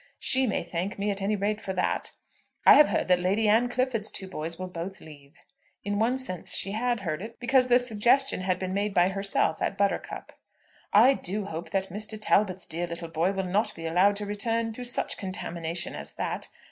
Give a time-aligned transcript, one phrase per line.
[0.17, 2.09] She may thank me at any rate for that.
[2.65, 5.35] I have heard that Lady Anne Clifford's two boys will both leave."
[5.83, 9.61] [In one sense she had heard it, because the suggestion had been made by herself
[9.61, 10.33] at Buttercup.]
[10.91, 12.17] "I do hope that Mr.
[12.19, 16.47] Talbot's dear little boy will not be allowed to return to such contamination as that!